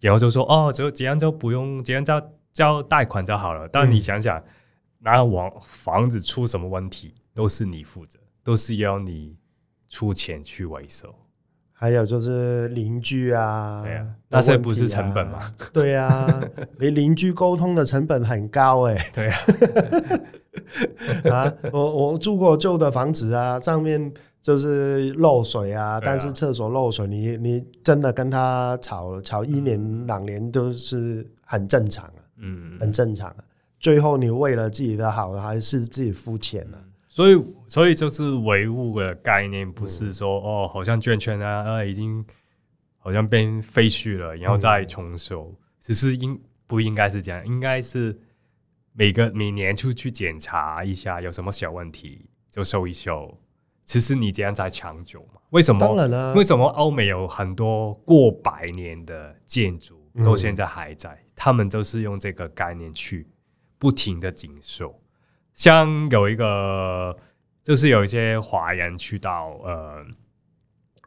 [0.00, 3.68] 然后就说哦，就这样就不用这样交交贷款就好了。
[3.68, 4.42] 但你想想，
[5.00, 9.36] 那房房子出什么问题，都是你负责，都是要你。
[9.90, 11.12] 出钱去维修，
[11.72, 15.52] 还有就是邻居啊，对啊，那些不是成本吗？
[15.72, 16.42] 对啊，
[16.78, 19.10] 你邻居沟通的成本很高哎、欸。
[19.12, 19.28] 对
[21.28, 33.42] 啊， 啊，我我住过旧的房子啊，上面就是漏水啊，啊但是厕所漏水，你你真的跟他吵吵一年两年都是很正常啊，嗯，很正常啊。
[33.80, 36.78] 最后你为了自己的好，还是自己付钱了。
[37.10, 42.24] 所以，所以就是唯物的概念，不是说、嗯、哦，好像圈圈啊，呃，已经
[42.98, 45.52] 好像变废墟了，然后再重修。
[45.80, 47.44] 只、嗯、是应不应该是这样？
[47.44, 48.16] 应该是
[48.92, 53.36] 每个每年出去检查一下，有什么小问题就修一修。
[53.84, 55.40] 其实你这样才长久嘛？
[55.50, 55.80] 为什么？
[55.80, 61.10] 当然了，为什么欧美有很多过百年的建筑都现在还在？
[61.10, 63.26] 嗯、他们都是用这个概念去
[63.80, 64.94] 不停的紧修。
[65.60, 67.14] 像有一个，
[67.62, 70.02] 就是有一些华人去到呃，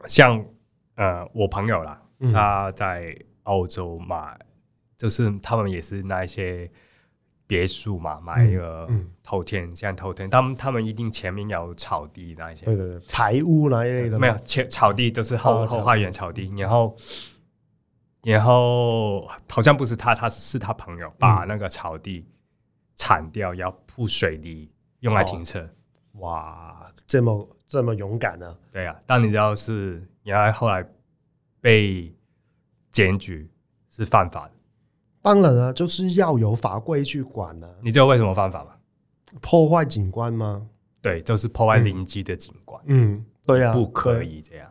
[0.06, 0.44] 像
[0.94, 4.38] 呃我朋友啦，嗯、他在澳洲买，
[4.96, 6.70] 就是他们也是那一些
[7.48, 8.88] 别墅嘛，买一个
[9.24, 16.94] 头天，嗯嗯、像头天，他们他们一定前面有草地那一些，对对对，排屋那一类的，没有前草地都是后、哦、后花园草地，然后
[18.22, 22.24] 然后好像不是他，他是他朋友把那个草地。
[22.96, 25.60] 铲掉要铺水泥用来停车。
[25.60, 28.56] 哦，哇，这么这么勇敢呢？
[28.72, 30.86] 对啊，但你知道是，然后后来
[31.60, 32.14] 被
[32.90, 33.50] 检举
[33.88, 34.52] 是犯法的。
[35.22, 37.68] 当然啊，就是要有法规去管呢。
[37.82, 38.76] 你知道为什么犯法吗？
[39.40, 40.68] 破坏景观吗？
[41.02, 42.80] 对，就是破坏邻居的景观。
[42.86, 44.70] 嗯，对啊，不可以这样。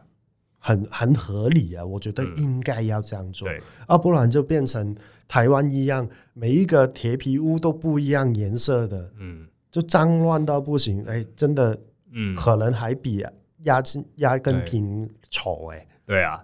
[0.65, 4.95] 很很合理啊，我觉得应该要这样做，嗯、啊，不然就变成
[5.27, 11.77] 台湾一样，每一个铁皮屋都不一样颜色的，嗯，就脏乱到不行，哎、欸，真的，
[12.13, 13.21] 嗯，可能还比
[13.65, 13.83] 阿
[14.21, 16.41] 阿根廷丑，哎，对啊，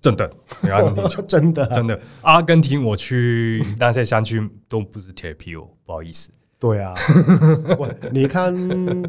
[0.00, 0.30] 真的，
[0.70, 6.30] 阿根廷 真的真的，阿根廷我去那些山区都不是铁皮哦，不好意思。
[6.58, 6.94] 对啊，
[8.12, 8.54] 你看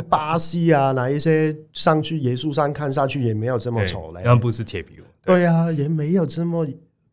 [0.10, 5.04] 巴西啊，哪一些上去耶稣山看下去也没有这么丑嘞，那不是铁皮屋。
[5.24, 6.68] 对啊，也没有这么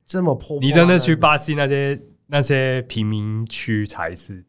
[0.05, 0.59] 这么破。
[0.61, 4.45] 你真的去巴西那些那些贫民区才是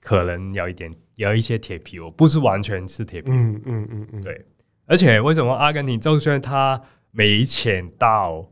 [0.00, 3.34] 可能有一点有一些铁皮屋，不是完全是铁皮屋。
[3.34, 4.46] 嗯嗯嗯嗯，对。
[4.86, 6.80] 而且为什么阿根廷就算他
[7.10, 8.50] 没钱到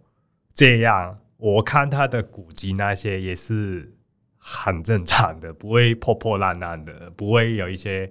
[0.53, 3.95] 这样，我看他的古籍那些也是。
[4.51, 8.11] 很正常的，不会破破烂烂的，不会有一些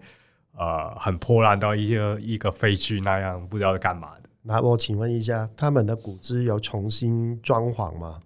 [0.56, 4.30] 呃很破烂到一个一个废墟那样，不知道干嘛的。
[4.44, 8.20] 那我请问一下，他们的古迹有重新装潢吗？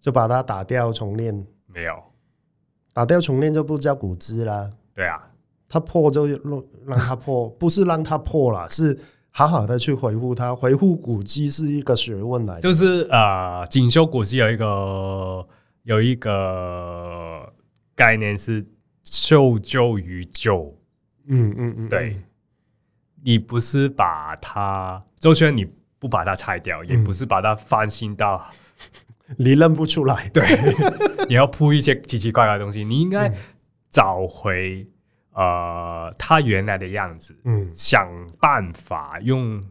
[0.00, 1.46] 就把它打掉重练？
[1.66, 1.94] 没有，
[2.92, 4.68] 打掉重练就不叫古迹啦。
[4.92, 5.30] 对啊，
[5.68, 8.98] 它破就让让它破，不是让它破了，是
[9.30, 10.52] 好好的去回复它。
[10.52, 15.46] 回复古迹是一个学问来的，就是呃，锦绣古迹有一个。
[15.84, 17.51] 有一个
[18.02, 18.66] 概念是
[19.04, 20.76] 修旧于旧，
[21.26, 22.20] 嗯嗯嗯，对，
[23.22, 25.64] 你不是把它，就算你
[26.00, 28.44] 不把它拆掉，嗯、也不是把它翻新到
[29.38, 30.28] 你认不出来。
[30.30, 30.44] 对，
[31.30, 33.32] 你要铺一些奇奇怪怪的东西，你应该
[33.88, 34.84] 找回、
[35.36, 38.08] 嗯、呃它原来的样子，嗯，想
[38.40, 39.64] 办法用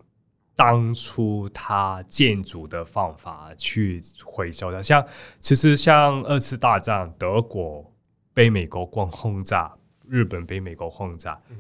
[0.55, 4.81] 当初它建筑的方法去回收它。
[4.81, 5.05] 像
[5.41, 7.90] 其实像二次大战，德国
[8.33, 11.41] 被美国光轰炸，日本被美国轰炸。
[11.49, 11.57] 嗯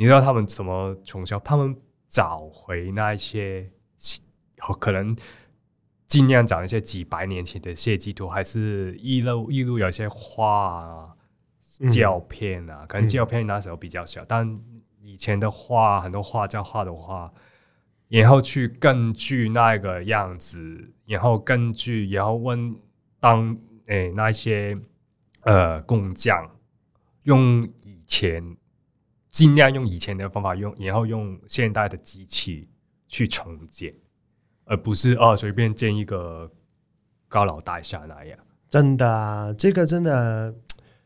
[0.00, 1.40] 你知道他们怎么重修？
[1.40, 1.76] 他们
[2.06, 3.68] 找回那一些，
[4.78, 5.16] 可能
[6.06, 11.16] 尽量找一些几百年前的设计图，还是一路一路有些画啊、
[11.90, 12.86] 胶片啊。
[12.86, 14.60] 可能胶片那时候比较小，嗯、但
[15.02, 17.32] 以前的画很多画家画的画，
[18.06, 22.76] 然后去根据那个样子，然后根据然后问
[23.18, 24.78] 当诶、欸、那些
[25.48, 26.48] 呃工匠
[27.22, 28.56] 用以前。
[29.30, 32.66] 尽量用以前的方法用，然后用现代的机器
[33.06, 33.94] 去重建，
[34.64, 36.50] 而不是哦随便建一个
[37.28, 38.38] 高楼大厦那样。
[38.70, 40.52] 真的啊，这个真的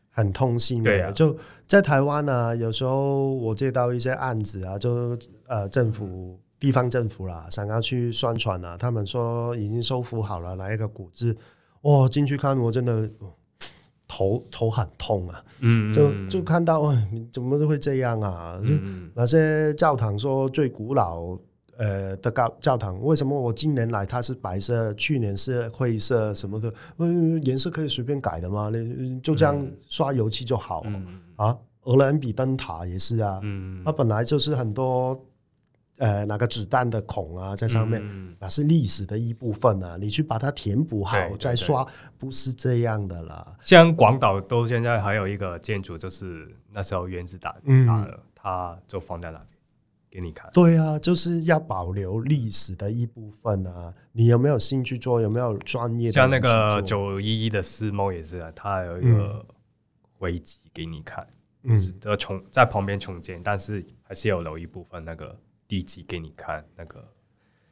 [0.09, 0.81] 很痛心。
[0.81, 11.37] 对啊，就在台湾呢、啊，有时候我接到一些案子啊，就呃政府地方政府啦，想要去宣传啊，他们说已经收复好了，来一个古迹，
[11.81, 13.11] 哇、哦，进去看我真的。
[14.07, 18.59] 头头很痛啊，嗯，就就看到，你怎么都会这样啊？
[18.61, 21.37] 嗯、那些教堂说最古老
[21.77, 26.73] 呃的教教堂，为什么我今年来它是白色，去年是灰色什么的？
[26.97, 28.69] 嗯，颜色可以随便改的吗？
[28.69, 31.57] 你就这样刷油漆就好、嗯、啊？
[31.83, 35.19] 鹅銮鼻灯塔也是啊，嗯，它本来就是很多。
[35.99, 39.95] 呃，那个子弹的孔啊，在上面，嗯、那是历史的一部分啊。
[39.99, 43.55] 你去把它填补好，再刷，不是这样的啦。
[43.61, 47.53] 像广岛都现在还有一个建筑，就是那时候原子弹
[47.85, 49.47] 打了，嗯、它就放在那边
[50.09, 50.49] 给你看。
[50.51, 53.93] 对啊，就是要保留历史的一部分啊。
[54.13, 55.21] 你有没有兴趣做？
[55.21, 56.13] 有没有专业的？
[56.13, 59.45] 像那个九一一的世贸也是啊，它有一个
[60.17, 61.27] 危机给你看，
[61.61, 65.37] 嗯，的重在旁边重建，但是还是有留一部分那个。
[65.73, 67.03] 地基给你看，那个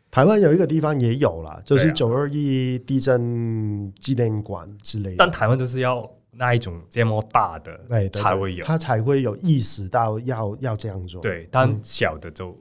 [0.10, 5.18] 台湾有一个地方也有啦，就是九二一地震纪念馆之类的。
[5.20, 11.22] 但台湾就是要那一种这么大的，哎，才会有，他才会有意识到要要这样做。
[11.22, 12.58] 对，但小的就、嗯、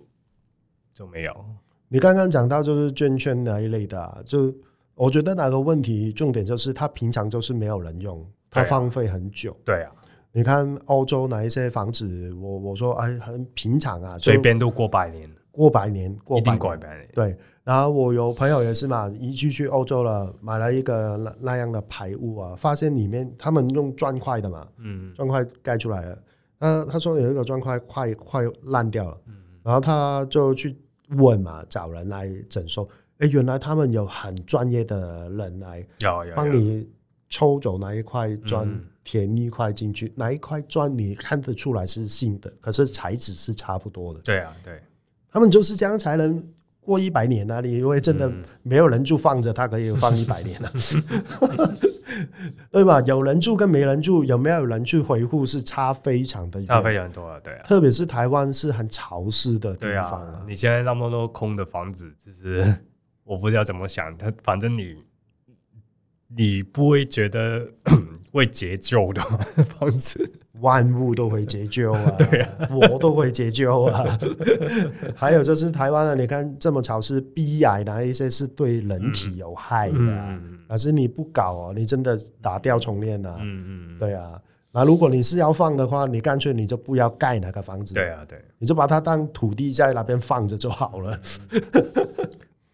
[0.92, 1.44] 就没有。
[1.88, 4.54] 你刚刚讲到就是捐圈那一类的、啊，就
[4.94, 9.56] 我觉得那个问题重点就是，他平常就是没有人用，他荒废很久。
[9.64, 9.90] 对啊。
[10.32, 12.32] 你看欧洲哪一些房子？
[12.34, 17.08] 我我说哎，很平常啊，随便都过百年，过百年，过百年，过百年。
[17.12, 26.18] 对，然后我有朋友也是嘛，一去去欧洲了，买了一个那那样的排屋啊，发现里面他们用砖块的嘛，嗯，砖块盖出来了。
[26.60, 30.76] 那他说有一个砖块快快烂掉了，嗯，然后他就去
[31.16, 32.88] 问嘛，找人来整修。
[33.18, 35.84] 哎，原来他们有很专业的人来，
[36.36, 36.88] 帮你
[37.28, 38.64] 抽走那一块砖。
[38.68, 44.20] 嗯填一块进去，哪一块砖你看得出来是新的，可是材质是差不多的。
[44.20, 44.80] 对啊，对，
[45.32, 46.40] 他们就是这样才能
[46.78, 47.60] 过一百年啊！
[47.60, 50.72] 你因为真的没有人住放着，它可以放一百年啊？
[52.70, 53.00] 对吧？
[53.00, 57.40] 有人住跟没人住，有没有人去维护是差非常的，差非常多啊！
[57.42, 60.44] 对啊，特别是台湾是很潮湿的地方啊。
[60.46, 62.76] 你现在那么多空的房子，就是
[63.24, 65.02] 我不知道怎么想，他反正你。
[66.32, 67.68] 你不会觉得
[68.32, 69.20] 会解救的
[69.78, 72.10] 房子，万物都会解救啊！
[72.18, 74.18] 对啊，我都会解救啊！
[75.16, 80.40] 还有就是台湾啊，你看这么潮湿，鼻癌哪一些是对人体有害的？
[80.68, 83.36] 可是你不搞哦，你真的打掉重练啊！
[83.40, 84.40] 嗯嗯，对啊。
[84.72, 87.92] 那如果你是要放的话，你干脆你就不要盖那个房子。
[87.94, 91.18] 对啊，对，你就把它当土地在那边放着就好了。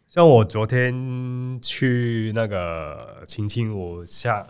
[0.06, 4.46] 像我昨天去那个澄清湖下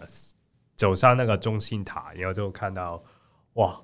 [0.77, 3.03] 走上那个中心塔，然后就看到
[3.55, 3.81] 哇，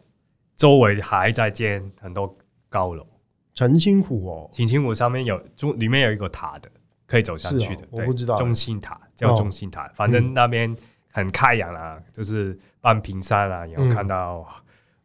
[0.55, 2.37] 周围还在建很多
[2.69, 3.07] 高楼。
[3.55, 6.71] 澄清湖哦，澄清湖上面有中里面有一个塔的，
[7.07, 7.83] 可以走上去的。
[7.87, 10.77] 哦、我不知道中心塔叫中心塔，哦、反正那边
[11.11, 14.47] 很开扬啊，嗯、就是半屏山啊，然后看到、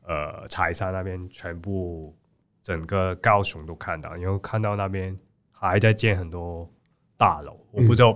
[0.05, 2.15] 嗯、呃柴山那边全部
[2.61, 5.17] 整个高雄都看到，然后看到那边。
[5.59, 6.71] 还在建很多
[7.17, 8.09] 大楼，我不知道。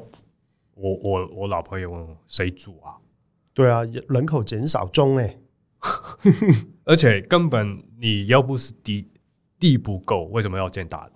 [0.75, 3.00] 我我我老婆也问我谁住啊？
[3.53, 5.37] 对啊，人口减少中哎，
[6.85, 9.07] 而且根本你要不是地
[9.59, 11.11] 地不够，为什么要建大楼？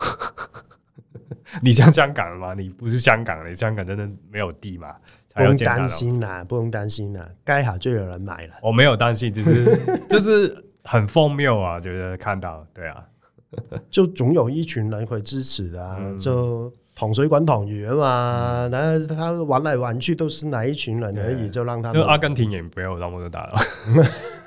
[1.60, 2.54] 你像香港吗？
[2.54, 4.94] 你不是香港的，香港真的没有地吗？
[5.34, 8.54] 不用担心啦，不用担心啦，盖好就有人买了。
[8.62, 9.78] 我没有担心，就是
[10.08, 13.06] 就是很荒谬啊，觉得看到对啊。
[13.90, 18.68] 就总有一群人会支持的、啊，嗯、就统谁管统余嘛。
[18.70, 22.00] 然后、嗯、他玩来玩去都是哪一群人而已，就让他们。
[22.00, 23.58] 就阿根廷也不要那么大了。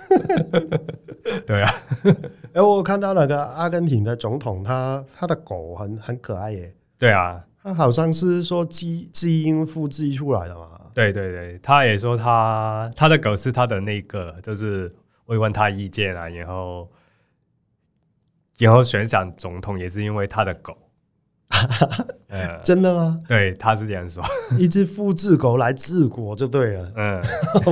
[1.45, 1.69] 对啊，
[2.53, 6.73] 哎，我看到那个阿根廷的总统他，他他的狗很很可爱耶。
[6.97, 10.69] 对啊，他好像是说基基因复制出来的嘛。
[10.93, 14.93] 对对对，他也说他他的狗是他的那个，就是
[15.25, 16.87] 会问他意见啊，然后
[18.59, 20.77] 然后选上总统也是因为他的狗。
[22.29, 23.21] 呃、 真的吗？
[23.27, 24.23] 对，他是这样说，
[24.57, 26.91] 一只复制狗来治国就对了。
[26.97, 27.21] 嗯，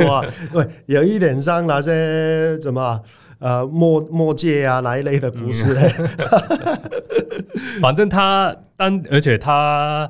[0.05, 3.01] 哇，对，有一点像那些什么
[3.39, 5.91] 呃末末界啊那一类的故事嘞。
[5.97, 10.09] 嗯、反正他，但而且他，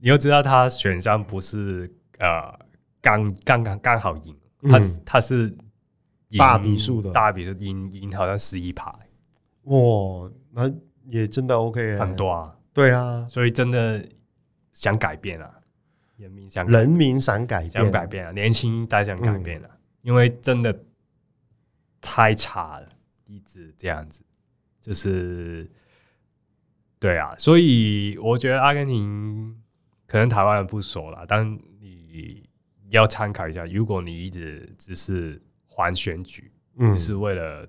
[0.00, 2.58] 你要知道，他选上不是呃
[3.00, 5.54] 刚刚刚刚好赢，他他是
[6.36, 8.90] 大比数的，大比数赢赢好像十一排。
[9.64, 10.70] 哇，那
[11.10, 12.52] 也真的 OK，很多啊。
[12.74, 14.04] 对啊，所以真的
[14.72, 15.60] 想改变啊，
[16.16, 20.76] 人民想人民想改变，想改变啊，年轻一代想改变啊，嗯、因为真的
[22.00, 22.88] 太差了，
[23.26, 24.24] 一直这样子，
[24.80, 25.70] 就是
[26.98, 29.56] 对啊，所以我觉得阿根廷
[30.08, 31.48] 可能台湾人不熟了，但
[31.80, 32.44] 你
[32.88, 37.68] 要参考一下，如果你一直只是还选举，嗯、只是为了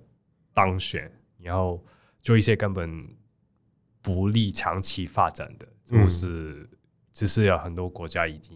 [0.52, 1.86] 当选，然后
[2.24, 3.08] 做一些根本。
[4.06, 6.70] 不利长期发展的，就是
[7.12, 8.56] 只是有很多国家已经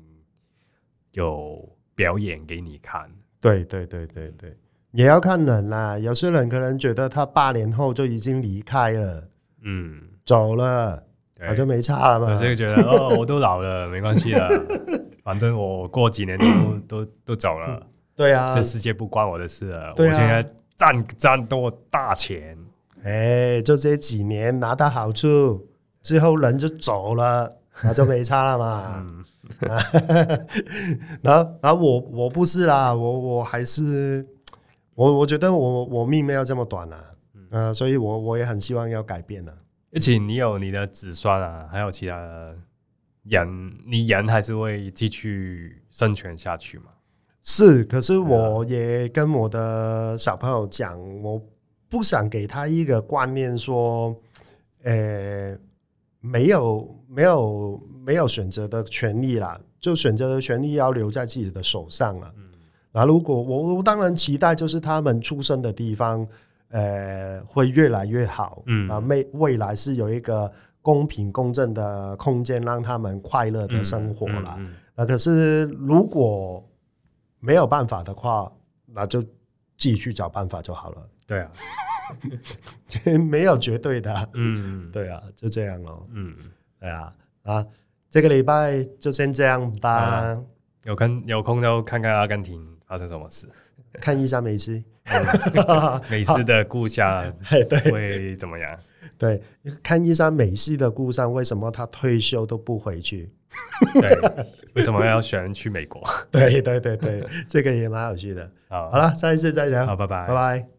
[1.13, 3.09] 有表演给你看。
[3.41, 4.55] 对对对对对，
[4.91, 5.97] 也要看人啦。
[5.97, 9.27] 有些人可能觉得他八年后就已经离开了，
[9.63, 11.03] 嗯，走了，
[11.49, 12.29] 我就没差了嘛。
[12.29, 14.47] 有些人觉得哦， 我都老了，没关系了，
[15.25, 17.81] 反正我过几年都都都走了。
[18.15, 19.95] 对啊，这世界不关我的事了。
[19.97, 20.47] 我现在
[20.77, 22.55] 赚赚多大钱。
[23.03, 25.67] 哎，就这几年拿到好处
[26.01, 29.23] 之后，人就走了， 那就没差了嘛。
[31.21, 34.25] 然后，然后我我不是啦，我我还是
[34.95, 39.57] 我我觉得我我命没有这么短啊，嗯、呃，所以我我也很希望要改变的。
[39.93, 42.55] 而且你有你的子孙啊，还有其他的
[43.23, 46.91] 人，你人还是会继续生存下去嘛？
[47.41, 51.41] 是，可是我也跟我的小朋友讲，我。
[51.89, 54.15] 不想给他一个观念，说，
[54.83, 55.57] 呃，
[56.19, 62.31] 没有没有没有选择的权利啦，就选择的权利要留在自己的手上了。
[62.37, 62.43] 嗯，
[62.91, 66.25] 那如果我我当然期待，就是他们出生的地方，
[66.69, 68.61] 呃，会越来越好。
[68.67, 74.55] 嗯，啊，未未来是有一个公平公正的空间，让他们快乐的生活啦。
[74.59, 76.63] 嗯，那可是如果
[77.39, 78.51] 没有办法的话，
[78.85, 79.29] 那就自
[79.77, 81.09] 己去找办法就好了。
[81.29, 81.51] 对啊，
[83.29, 86.35] 没有绝对的，嗯，对啊，就这样哦，嗯，
[86.79, 87.13] 对啊，
[87.43, 87.63] 啊，
[88.09, 89.91] 这个礼拜就先这样吧。
[89.91, 90.43] 啊、
[90.85, 93.47] 有空有空就看看阿根廷发生什么事，
[94.01, 94.83] 看一下梅西，
[96.09, 98.79] 梅西的故乡 会怎么样？
[99.19, 99.39] 对，
[99.83, 103.31] 看一下梅西的故乡，为什么他退休都不回去？
[103.93, 104.09] 对，
[104.73, 106.01] 为什么要选去美国？
[106.31, 108.49] 对对对对，这个也蛮有趣的。
[108.67, 110.78] 好，好了，下一次再聊，好，拜拜，拜拜。